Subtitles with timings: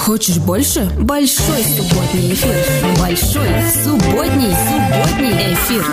[0.00, 0.88] Хочешь больше?
[0.98, 2.54] Большой субботний эфир.
[2.98, 5.84] Большой субботний субботний эфир.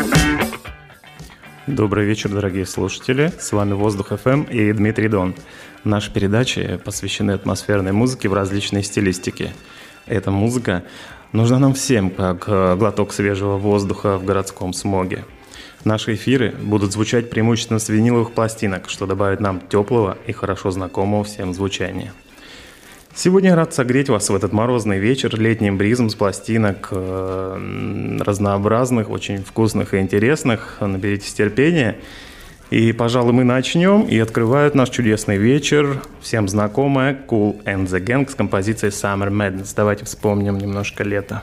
[1.67, 3.33] Добрый вечер, дорогие слушатели.
[3.37, 5.35] С вами Воздух ФМ и Дмитрий Дон.
[5.83, 9.53] Наши передачи посвящены атмосферной музыке в различной стилистике.
[10.05, 10.83] Эта музыка
[11.33, 15.25] нужна нам всем, как э, глоток свежего воздуха в городском смоге.
[15.83, 21.25] Наши эфиры будут звучать преимущественно с виниловых пластинок, что добавит нам теплого и хорошо знакомого
[21.25, 22.13] всем звучания.
[23.19, 29.43] Сегодня рад согреть вас в этот морозный вечер летним бризом с пластинок э, разнообразных, очень
[29.43, 30.77] вкусных и интересных.
[30.81, 31.97] Наберитесь терпения.
[32.69, 34.03] И, пожалуй, мы начнем.
[34.03, 39.73] И открывают наш чудесный вечер всем знакомая Cool and the Gang с композицией Summer Madness.
[39.75, 41.41] Давайте вспомним немножко лето.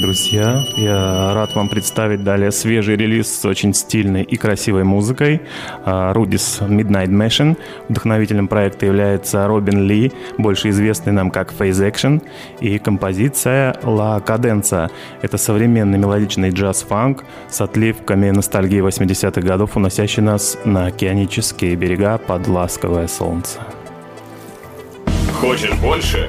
[0.00, 5.42] Друзья, я рад вам представить далее свежий релиз с очень стильной и красивой музыкой.
[5.84, 7.56] А, Рудис Midnight Machine.
[7.88, 12.22] Вдохновителем проекта является Робин Ли, больше известный нам как Phase Action.
[12.60, 14.90] И композиция La Cadenza.
[15.22, 22.48] Это современный мелодичный джаз-фанк с отливками ностальгии 80-х годов, уносящий нас на океанические берега под
[22.48, 23.60] ласковое солнце.
[25.40, 26.28] Хочешь больше?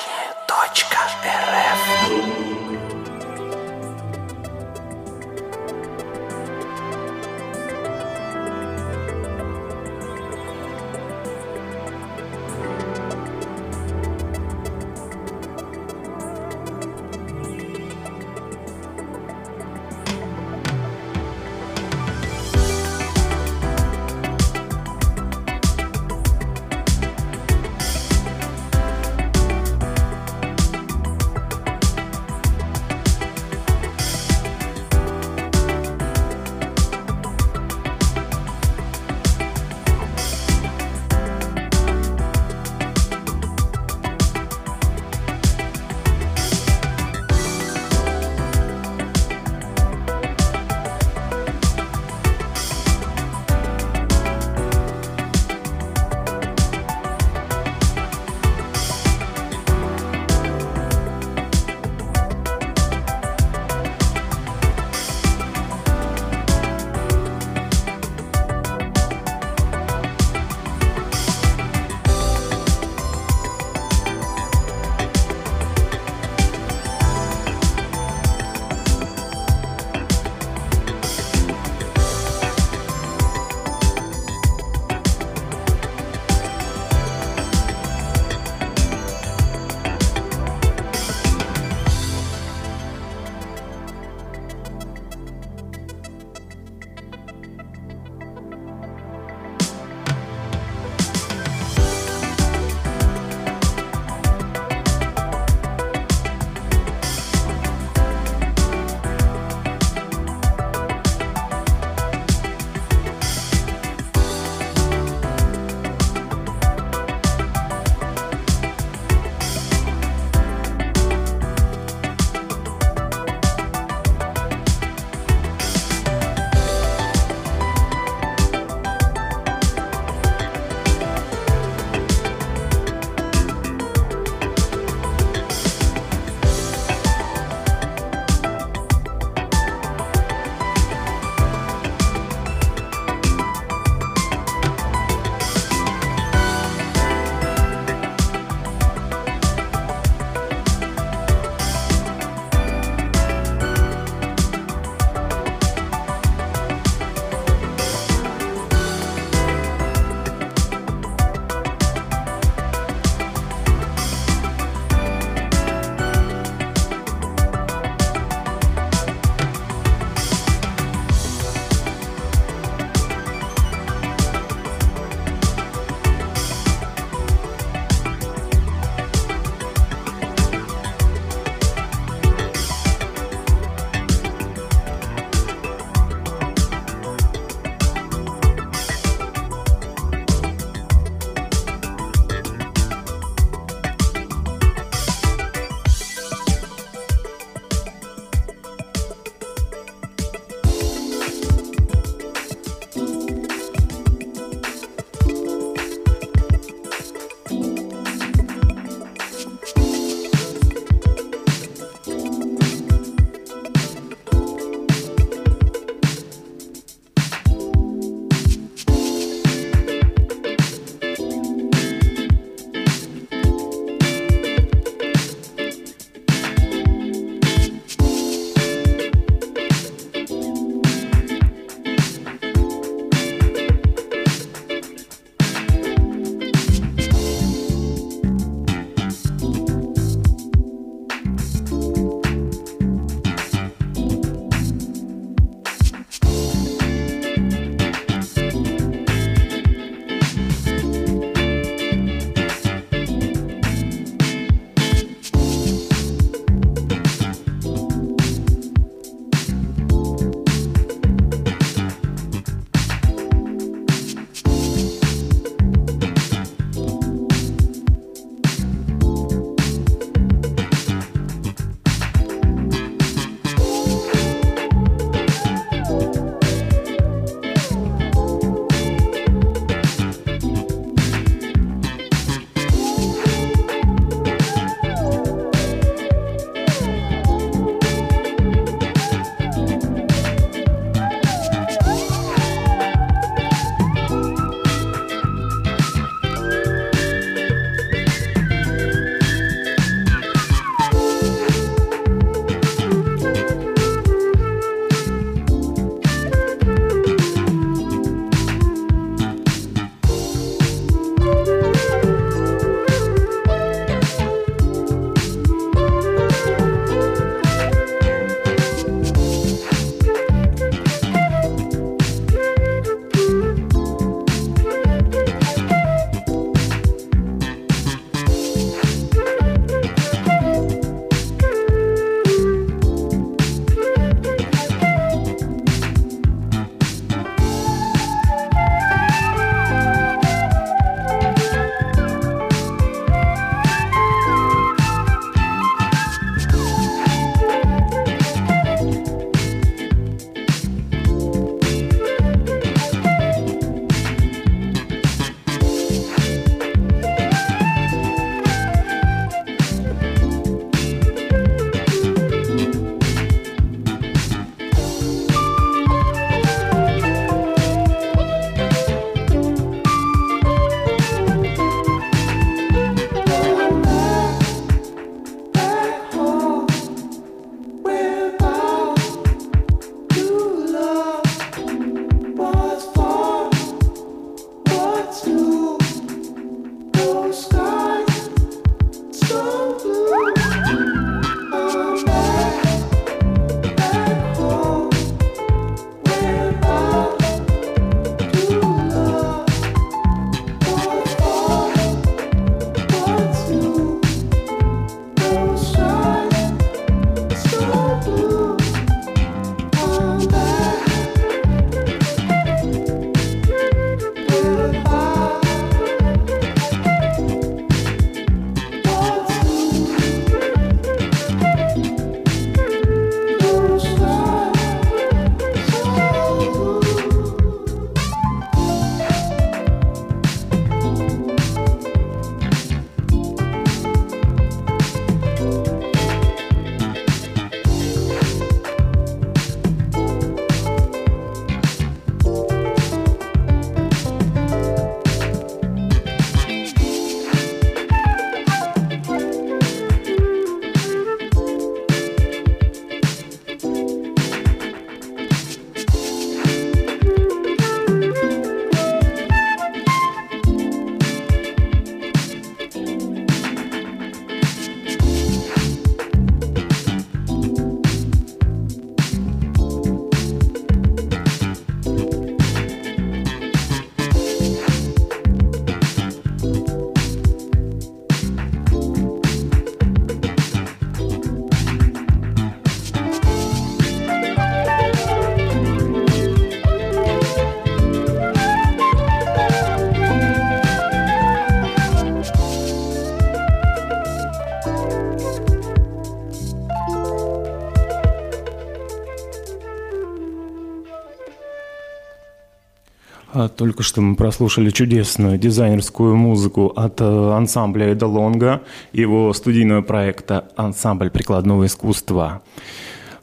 [503.43, 508.61] А только что мы прослушали чудесную дизайнерскую музыку от э, ансамбля Эда Лонга,
[508.93, 512.43] его студийного проекта «Ансамбль прикладного искусства»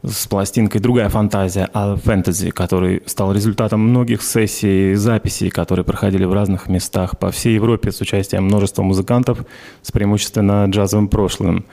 [0.03, 6.33] с пластинкой «Другая фантазия» о фэнтези, который стал результатом многих сессий, записей, которые проходили в
[6.33, 9.45] разных местах по всей Европе с участием множества музыкантов
[9.83, 11.65] с преимущественно джазовым прошлым.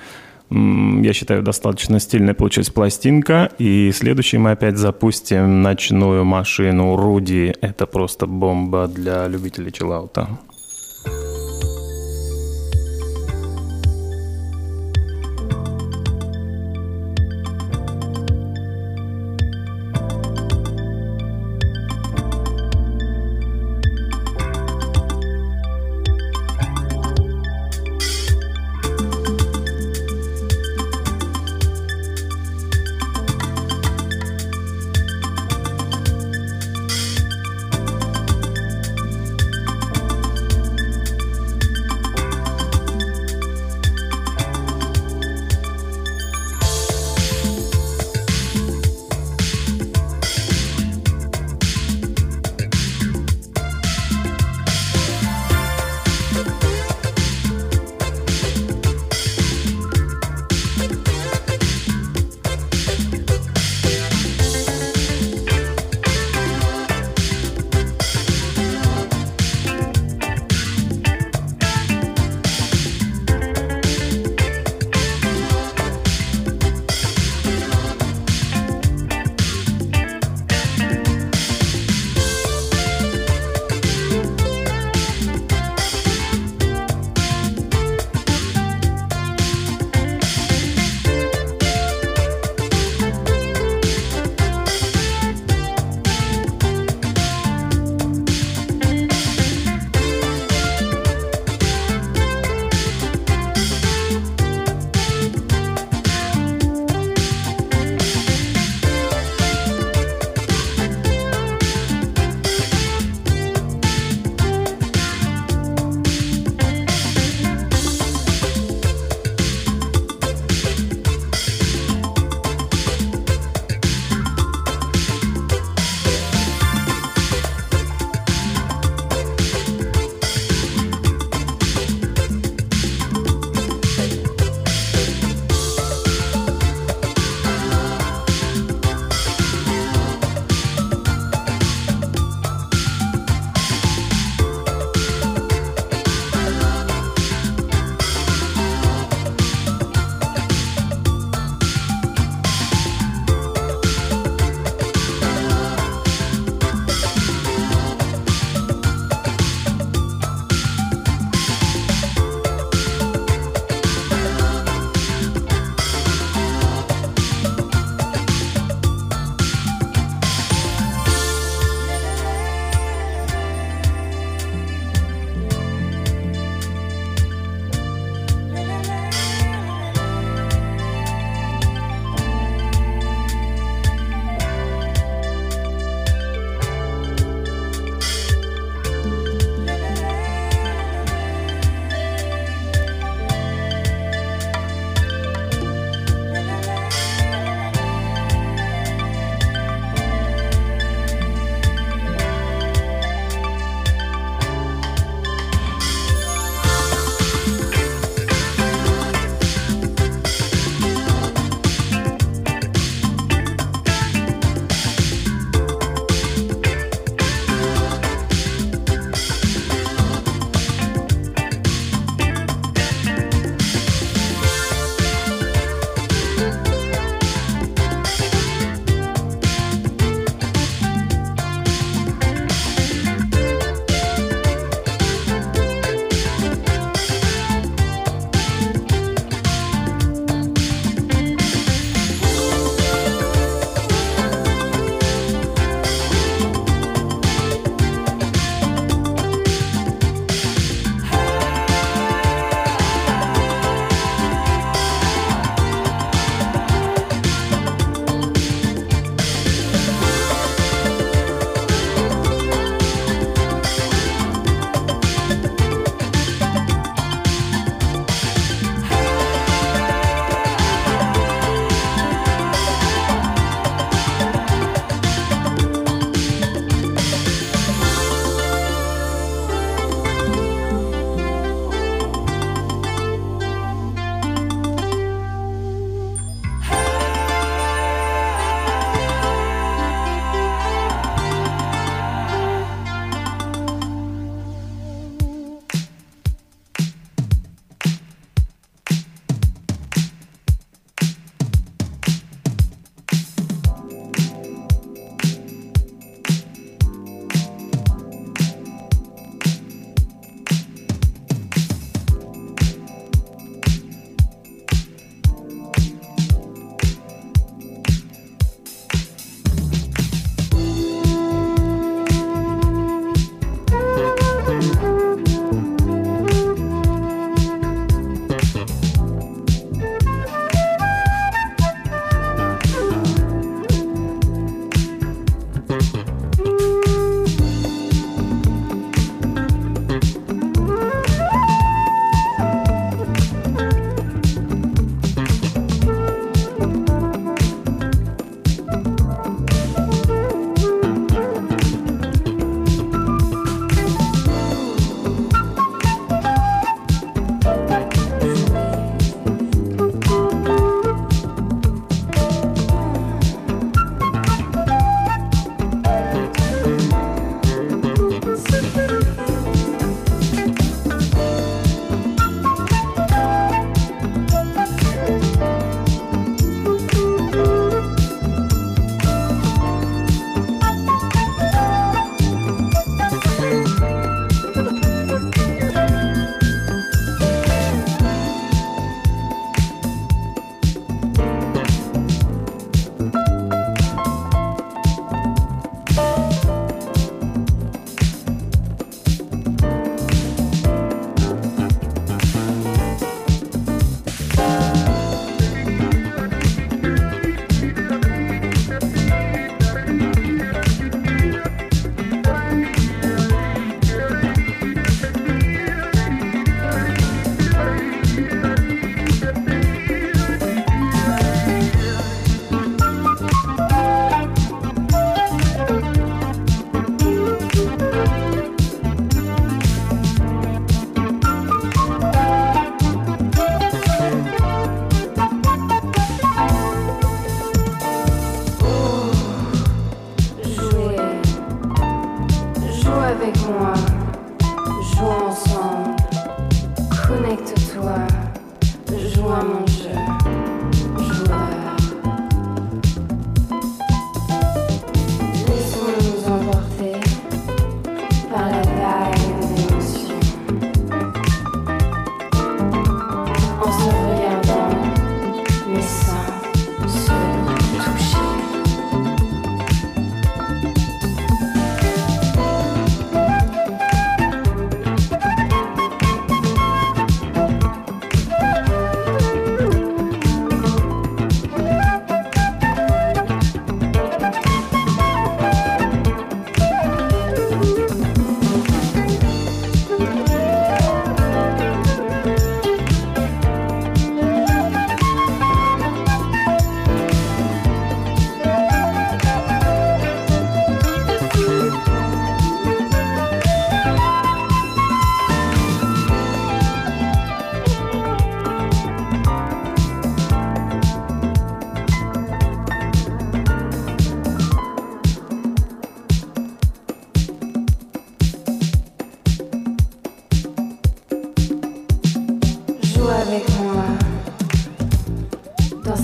[0.50, 3.52] Я считаю, достаточно стильная получилась пластинка.
[3.58, 7.56] И следующий мы опять запустим ночную машину Руди.
[7.62, 10.30] Это просто бомба для любителей чиллаута.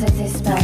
[0.04, 0.61] of this spell.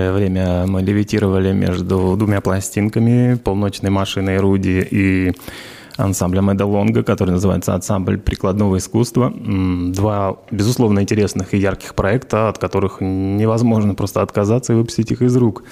[0.00, 5.34] Некоторое время мы левитировали между двумя пластинками «Полночной машиной Руди» и
[5.98, 9.30] ансамблем Эда Лонга, который называется «Ансамбль прикладного искусства».
[9.30, 15.36] Два, безусловно, интересных и ярких проекта, от которых невозможно просто отказаться и выпустить их из
[15.36, 15.64] рук.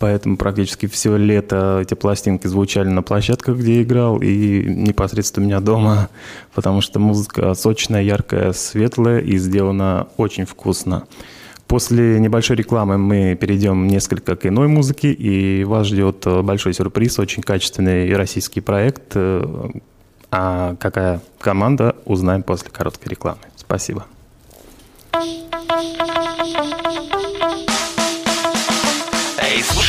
[0.00, 5.48] Поэтому практически все лето эти пластинки звучали на площадках, где я играл, и непосредственно у
[5.48, 6.08] меня дома,
[6.56, 11.04] потому что музыка сочная, яркая, светлая и сделана очень вкусно.
[11.66, 17.18] После небольшой рекламы мы перейдем несколько к иной музыке, и вас ждет э, большой сюрприз,
[17.18, 19.12] очень качественный российский проект.
[19.14, 19.70] Э,
[20.30, 23.40] а какая команда, узнаем после короткой рекламы.
[23.56, 24.04] Спасибо.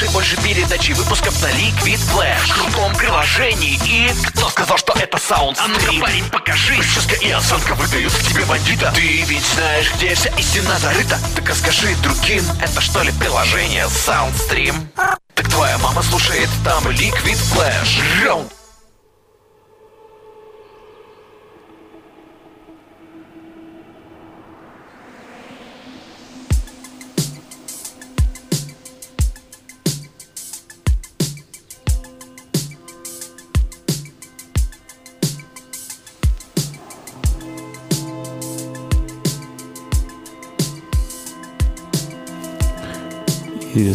[0.05, 2.47] Слушай больше передачи выпусков на Liquid Flash.
[2.47, 4.11] В крутом приложении и...
[4.27, 6.75] Кто сказал, что это саунд А ну-ка, парень, покажи.
[6.75, 8.91] Прическа и осанка выдают к тебе бандита.
[8.95, 11.19] Ты ведь знаешь, где вся истина зарыта.
[11.35, 14.87] Так расскажи другим, это что ли приложение Soundstream?
[15.33, 18.01] Так твоя мама слушает там Liquid Flash.
[18.23, 18.51] Раунд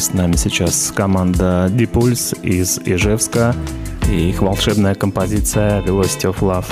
[0.01, 3.55] С нами сейчас команда Pulse из Ижевска
[4.11, 6.65] и их волшебная композиция Velocity of Love.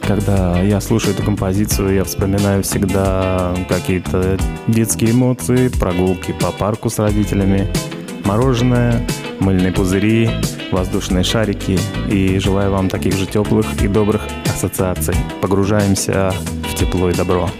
[0.00, 6.98] Когда я слушаю эту композицию, я вспоминаю всегда какие-то детские эмоции, прогулки по парку с
[6.98, 7.70] родителями,
[8.24, 9.06] мороженое,
[9.38, 10.30] мыльные пузыри,
[10.70, 11.78] воздушные шарики.
[12.10, 15.14] И желаю вам таких же теплых и добрых ассоциаций.
[15.42, 16.32] Погружаемся
[16.72, 17.50] в тепло и добро.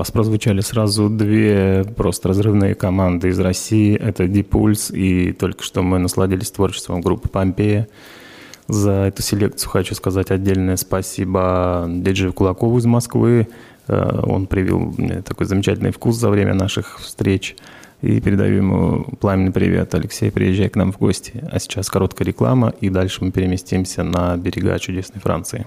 [0.00, 3.94] Вас прозвучали сразу две просто разрывные команды из России.
[3.94, 7.86] Это Deep Pulse и только что мы насладились творчеством группы Помпея.
[8.66, 13.48] За эту селекцию хочу сказать отдельное спасибо диджею Кулакову из Москвы.
[13.88, 17.56] Э, он привил мне такой замечательный вкус за время наших встреч.
[18.00, 19.94] И передаю ему пламенный привет.
[19.94, 21.44] Алексей, приезжай к нам в гости.
[21.52, 25.66] А сейчас короткая реклама, и дальше мы переместимся на берега чудесной Франции.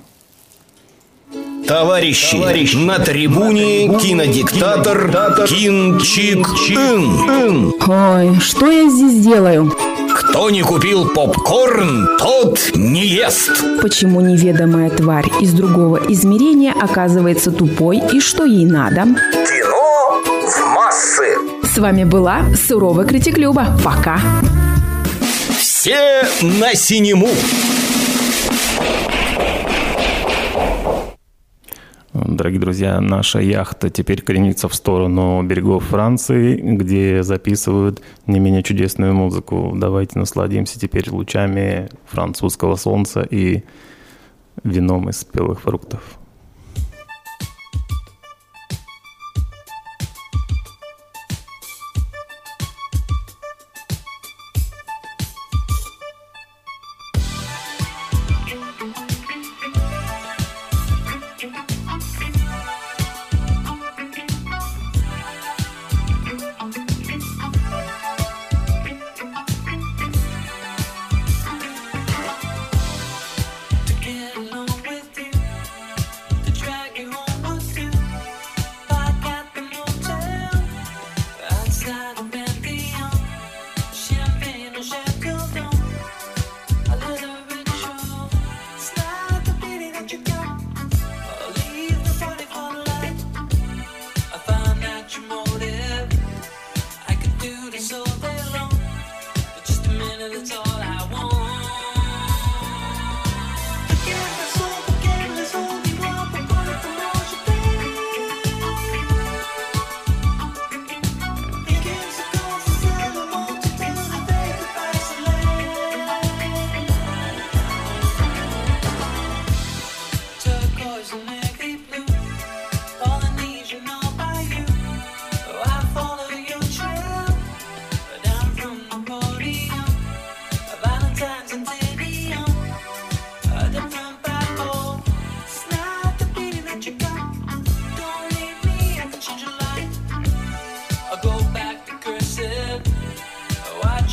[1.68, 5.10] Товарищи, Товарищи, на трибуне кинодиктатор
[5.48, 7.74] Кин Чик Ин.
[7.88, 9.74] Ой, что я здесь делаю?
[10.14, 13.52] Кто не купил попкорн, тот не ест.
[13.82, 19.04] Почему неведомая тварь из другого измерения оказывается тупой и что ей надо?
[19.32, 21.38] Кино в массы.
[21.64, 23.68] С вами была Суровый Критик Люба.
[23.84, 24.20] Пока.
[25.58, 27.30] Все на синему.
[32.14, 39.16] Дорогие друзья, наша яхта теперь кренится в сторону берегов Франции, где записывают не менее чудесную
[39.16, 39.74] музыку.
[39.76, 43.64] Давайте насладимся теперь лучами французского солнца и
[44.64, 46.20] вином из спелых фруктов.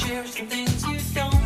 [0.01, 1.40] cherish the things you don't.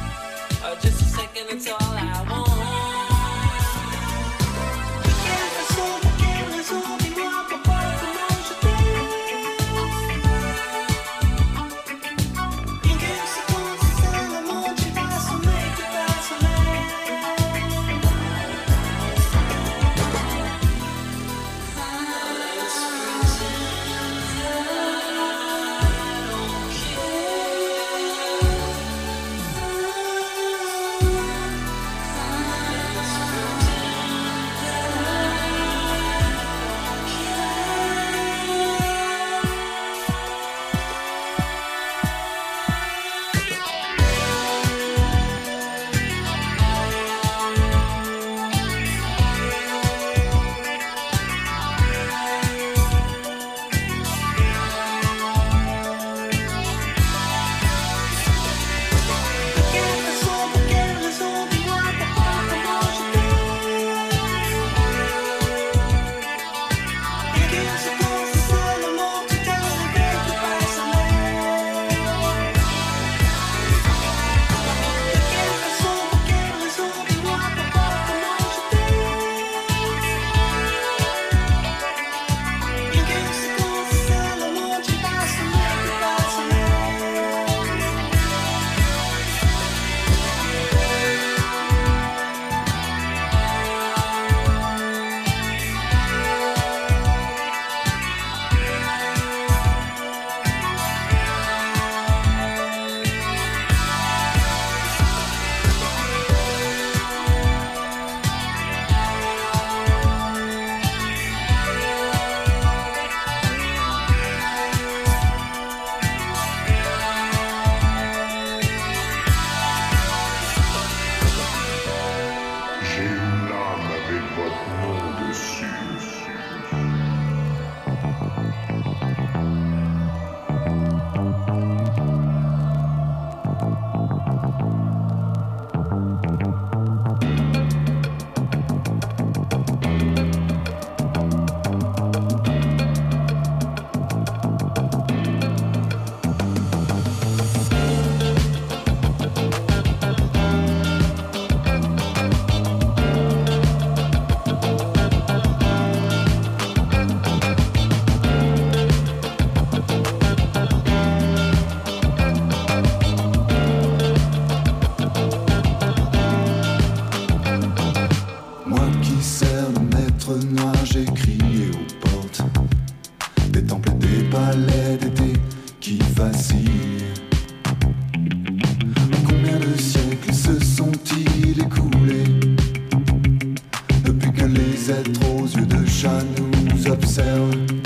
[184.91, 187.84] êtres aux yeux de chat nous observent.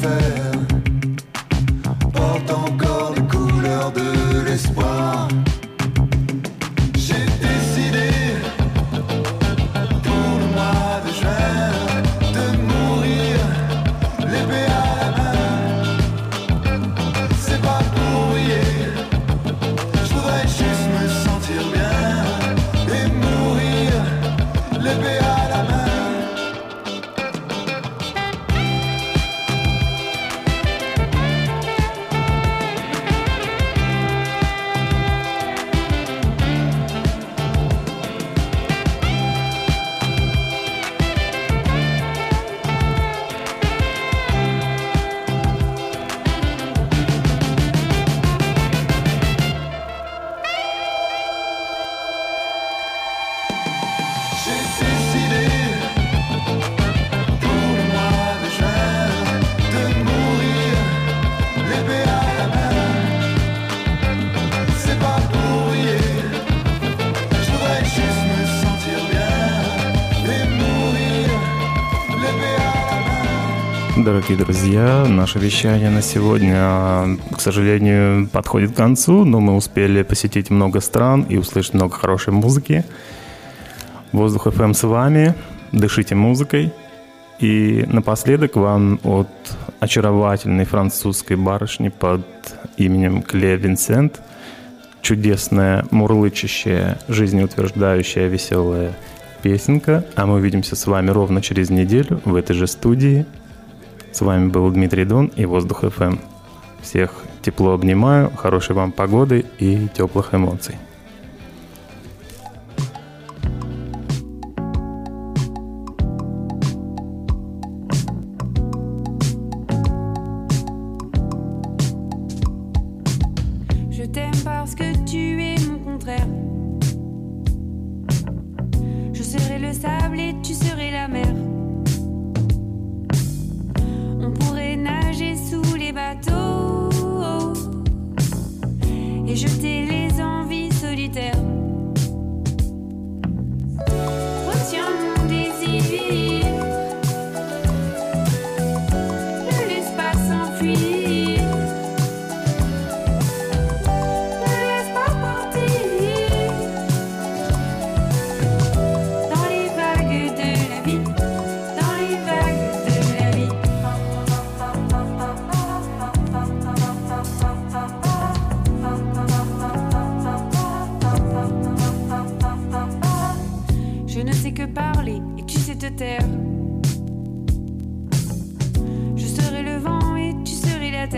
[0.00, 0.47] fair.
[74.28, 75.06] Дорогие друзья.
[75.08, 81.22] Наше вещание на сегодня, к сожалению, подходит к концу, но мы успели посетить много стран
[81.22, 82.84] и услышать много хорошей музыки.
[84.12, 85.34] Воздух FM с вами.
[85.72, 86.74] Дышите музыкой.
[87.38, 89.30] И напоследок вам от
[89.80, 92.26] очаровательной французской барышни под
[92.76, 94.20] именем Кле Винсент
[95.00, 98.92] чудесная, мурлычащая, жизнеутверждающая, веселая
[99.40, 100.04] песенка.
[100.16, 103.24] А мы увидимся с вами ровно через неделю в этой же студии
[104.12, 106.18] с вами был Дмитрий Дон и Воздух FM.
[106.80, 110.76] Всех тепло обнимаю, хорошей вам погоды и теплых эмоций.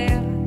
[0.00, 0.39] serre